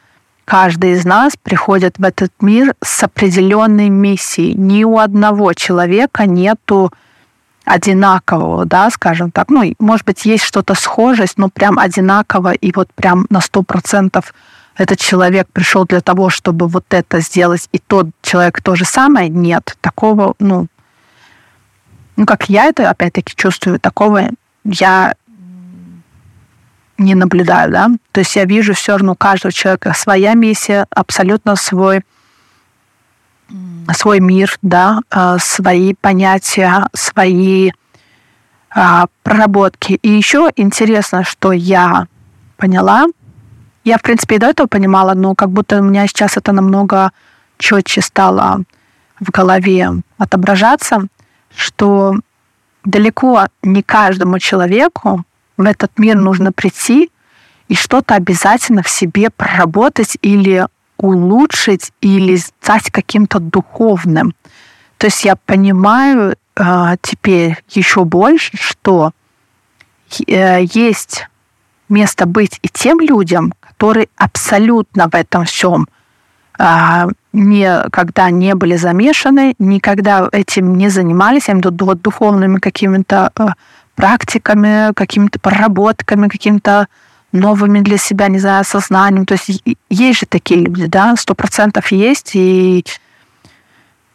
каждый 0.45 0.91
из 0.91 1.05
нас 1.05 1.33
приходит 1.35 1.97
в 1.97 2.03
этот 2.03 2.31
мир 2.39 2.75
с 2.81 3.03
определенной 3.03 3.89
миссией. 3.89 4.53
Ни 4.53 4.83
у 4.83 4.97
одного 4.99 5.53
человека 5.53 6.25
нету 6.25 6.93
одинакового, 7.65 8.65
да, 8.65 8.89
скажем 8.91 9.31
так. 9.31 9.49
Ну, 9.49 9.73
может 9.79 10.05
быть, 10.05 10.25
есть 10.25 10.43
что-то 10.43 10.75
схожесть, 10.75 11.37
но 11.37 11.49
прям 11.49 11.79
одинаково 11.79 12.53
и 12.53 12.71
вот 12.73 12.93
прям 12.93 13.25
на 13.29 13.41
сто 13.41 13.63
процентов 13.63 14.33
этот 14.77 14.99
человек 14.99 15.47
пришел 15.51 15.85
для 15.85 16.01
того, 16.01 16.29
чтобы 16.29 16.67
вот 16.67 16.85
это 16.89 17.21
сделать, 17.21 17.69
и 17.71 17.79
тот 17.79 18.07
человек 18.21 18.61
то 18.61 18.75
же 18.75 18.85
самое, 18.85 19.29
нет. 19.29 19.77
Такого, 19.81 20.35
ну, 20.39 20.67
ну, 22.17 22.25
как 22.25 22.49
я 22.49 22.65
это, 22.65 22.89
опять-таки, 22.89 23.33
чувствую, 23.35 23.79
такого 23.79 24.29
я 24.63 25.15
не 26.97 27.15
наблюдаю, 27.15 27.71
да. 27.71 27.89
То 28.11 28.19
есть 28.19 28.35
я 28.35 28.45
вижу 28.45 28.73
все 28.73 28.93
равно 28.93 29.13
у 29.13 29.15
каждого 29.15 29.51
человека 29.51 29.93
своя 29.93 30.33
миссия, 30.33 30.87
абсолютно 30.89 31.55
свой 31.55 32.01
свой 33.93 34.19
мир, 34.19 34.57
да, 34.63 35.01
а, 35.11 35.37
свои 35.37 35.93
понятия, 35.93 36.87
свои 36.93 37.71
а, 38.71 39.05
проработки. 39.21 39.93
И 39.93 40.09
еще 40.09 40.49
интересно, 40.55 41.23
что 41.23 41.51
я 41.51 42.07
поняла, 42.57 43.05
я, 43.85 43.97
в 43.97 44.01
принципе, 44.01 44.35
и 44.35 44.39
до 44.39 44.47
этого 44.47 44.67
понимала, 44.67 45.13
но 45.13 45.35
как 45.35 45.51
будто 45.51 45.79
у 45.79 45.83
меня 45.83 46.07
сейчас 46.07 46.37
это 46.37 46.51
намного 46.51 47.11
четче 47.57 48.01
стало 48.01 48.63
в 49.19 49.29
голове 49.29 49.89
отображаться, 50.17 51.07
что 51.55 52.15
далеко 52.83 53.45
не 53.61 53.83
каждому 53.83 54.39
человеку 54.39 55.23
в 55.55 55.63
этот 55.63 55.97
мир 55.99 56.17
нужно 56.17 56.51
прийти 56.51 57.11
и 57.67 57.75
что-то 57.75 58.15
обязательно 58.15 58.81
в 58.81 58.89
себе 58.89 59.29
проработать 59.29 60.17
или 60.21 60.67
улучшить, 60.97 61.91
или 62.01 62.35
стать 62.37 62.89
каким-то 62.89 63.39
духовным. 63.39 64.33
То 64.97 65.07
есть 65.07 65.23
я 65.25 65.35
понимаю 65.35 66.35
э, 66.55 66.95
теперь 67.01 67.63
еще 67.69 68.03
больше, 68.03 68.57
что 68.57 69.11
э, 70.27 70.63
есть 70.63 71.27
место 71.89 72.25
быть 72.25 72.59
и 72.61 72.69
тем 72.69 72.99
людям, 72.99 73.53
которые 73.59 74.07
абсолютно 74.15 75.09
в 75.09 75.15
этом 75.15 75.45
всем 75.45 75.87
а, 76.57 77.07
никогда 77.33 78.29
не 78.29 78.55
были 78.55 78.75
замешаны, 78.75 79.55
никогда 79.59 80.29
этим 80.31 80.77
не 80.77 80.89
занимались, 80.89 81.47
я 81.47 81.53
имею 81.53 81.71
в 81.71 81.77
вот, 81.81 82.01
духовными 82.01 82.59
какими-то 82.59 83.31
а, 83.35 83.53
практиками, 83.95 84.93
какими-то 84.93 85.39
проработками, 85.39 86.27
какими-то 86.27 86.87
новыми 87.31 87.79
для 87.81 87.97
себя, 87.97 88.29
не 88.29 88.39
знаю, 88.39 88.63
сознанием. 88.63 89.25
То 89.25 89.33
есть 89.33 89.61
есть 89.89 90.19
же 90.19 90.25
такие 90.25 90.61
люди, 90.61 90.85
да, 90.85 91.15
сто 91.17 91.35
процентов 91.35 91.91
есть, 91.91 92.31
и 92.35 92.85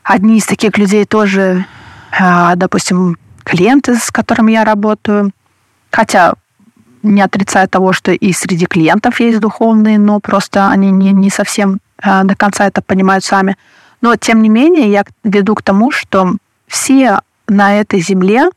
одни 0.02 0.38
из 0.38 0.46
таких 0.46 0.78
людей 0.78 1.04
тоже, 1.04 1.66
а, 2.18 2.56
допустим, 2.56 3.18
клиенты, 3.44 3.96
с 3.96 4.10
которыми 4.10 4.52
я 4.52 4.64
работаю, 4.64 5.32
хотя 5.90 6.34
не 7.02 7.22
отрицая 7.22 7.66
того, 7.66 7.92
что 7.92 8.12
и 8.12 8.32
среди 8.32 8.66
клиентов 8.66 9.20
есть 9.20 9.40
духовные, 9.40 9.98
но 9.98 10.20
просто 10.20 10.68
они 10.68 10.90
не, 10.90 11.12
не 11.12 11.30
совсем 11.30 11.80
э, 12.02 12.24
до 12.24 12.34
конца 12.34 12.66
это 12.66 12.82
понимают 12.82 13.24
сами. 13.24 13.56
Но 14.00 14.16
тем 14.16 14.42
не 14.42 14.48
менее 14.48 14.90
я 14.90 15.04
веду 15.24 15.54
к 15.54 15.62
тому, 15.62 15.90
что 15.90 16.36
все 16.66 17.20
на 17.48 17.80
этой 17.80 18.00
земле 18.00 18.50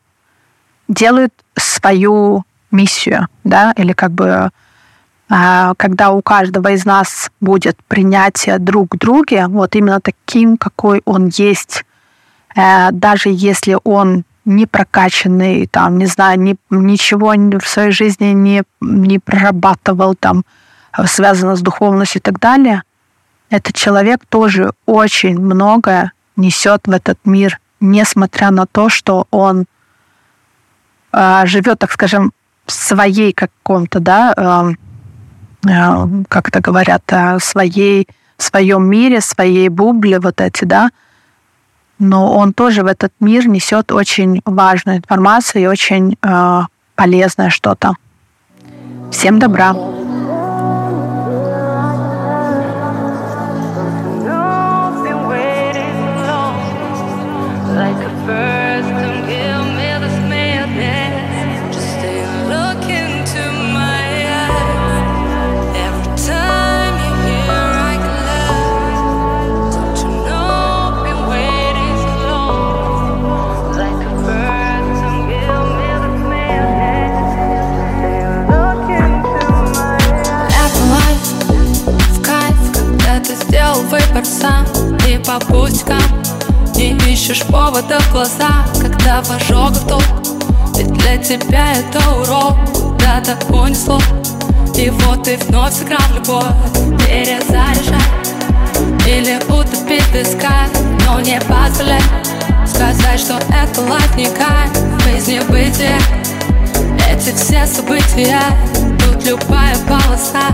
делают 0.88 1.34
свою 1.56 2.44
миссию, 2.72 3.28
да, 3.44 3.74
или 3.78 3.94
как 3.94 4.12
бы 4.12 4.50
э, 5.30 5.74
когда 5.78 6.12
у 6.12 6.22
каждого 6.22 6.72
из 6.72 6.86
нас 6.86 7.32
будет 7.40 7.78
принятие 7.88 8.60
друг 8.60 8.92
к 8.92 8.98
друге, 8.98 9.48
вот 9.48 9.76
именно 9.76 10.02
таким, 10.02 10.58
какой 10.58 11.02
он 11.06 11.30
есть, 11.34 11.86
э, 12.56 12.92
даже 12.92 13.30
если 13.30 13.78
он 13.84 14.26
не 14.46 14.66
прокачанный, 14.66 15.68
там, 15.68 15.98
не 15.98 16.06
знаю, 16.06 16.40
ни, 16.40 16.56
ничего 16.70 17.34
в 17.60 17.68
своей 17.68 17.92
жизни 17.92 18.28
не, 18.28 18.64
не 18.82 19.20
прорабатывал, 19.20 20.16
там, 20.16 20.44
связано 21.06 21.56
с 21.56 21.62
духовностью 21.62 22.20
и 22.20 22.24
так 22.24 22.40
далее, 22.40 22.84
этот 23.50 23.76
человек 23.76 24.26
тоже 24.28 24.74
очень 24.86 25.40
многое 25.40 26.12
несет 26.36 26.88
в 26.88 26.92
этот 26.92 27.20
мир, 27.24 27.60
несмотря 27.80 28.50
на 28.52 28.66
то, 28.66 28.90
что 28.90 29.28
он 29.30 29.66
э, 31.12 31.42
живет, 31.46 31.80
так 31.80 31.92
скажем, 31.92 32.34
в 32.66 32.72
своей 32.72 33.34
каком-то, 33.34 34.00
да, 34.00 34.34
э, 34.36 35.70
э, 35.70 36.24
как 36.30 36.50
это 36.50 36.62
говорят, 36.62 37.04
э, 37.12 37.38
своей, 37.40 38.08
в 38.38 38.44
своем 38.44 38.90
мире, 38.90 39.22
своей 39.22 39.70
бубле, 39.70 40.20
вот 40.20 40.42
эти, 40.42 40.66
да, 40.66 40.90
но 42.00 42.36
он 42.36 42.54
тоже 42.54 42.84
в 42.84 42.88
этот 42.88 43.14
мир 43.20 43.48
несет 43.48 43.92
очень 43.92 44.42
важную 44.46 44.98
информацию 44.98 45.64
и 45.64 45.68
очень 45.68 46.18
э, 46.22 46.62
полезное 46.96 47.50
что-то. 47.50 47.94
Всем 49.12 49.40
добра! 49.40 49.76
По 85.26 85.40
пустикам 85.40 86.02
Не 86.76 86.92
ищешь 87.12 87.44
повода 87.44 88.00
в 88.00 88.12
глаза, 88.12 88.66
когда 88.82 89.22
в 89.22 89.32
ожогах 89.32 89.88
толк 89.88 90.04
Ведь 90.76 90.92
для 90.94 91.18
тебя 91.18 91.74
это 91.74 92.00
урок, 92.12 92.58
куда-то 92.74 93.38
унесло 93.54 94.00
И 94.76 94.90
вот 94.90 95.24
ты 95.24 95.38
вновь 95.38 95.74
сыграл 95.74 96.02
любовь, 96.14 96.46
перезаряжай 97.00 98.02
Или 99.08 99.38
утопить 99.50 100.06
песка, 100.12 100.68
но 101.06 101.20
не 101.20 101.40
позволяй 101.42 102.02
Сказать, 102.66 103.20
что 103.20 103.40
это 103.50 103.82
кайф, 103.82 105.04
жизни 105.04 105.40
бытие 105.48 106.00
Эти 107.10 107.36
все 107.36 107.66
события, 107.66 108.42
тут 109.00 109.24
любая 109.26 109.76
полоса 109.88 110.50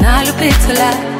на 0.00 0.22
любителя 0.22 1.13